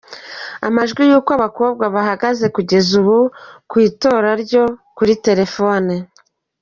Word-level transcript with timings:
Amajwi 0.67 1.01
y’uko 1.09 1.29
abakobwa 1.37 1.83
bahagaze 1.95 2.45
kugeza 2.55 2.91
ubu 3.01 3.17
ku 3.69 3.75
itora 3.87 4.29
ryo 4.43 4.63
kuri 4.97 5.13
telefone:. 5.25 5.93